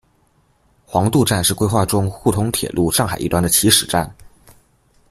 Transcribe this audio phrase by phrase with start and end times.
[0.83, 4.11] 黄渡站是规划中沪通铁路上海一端的起始站。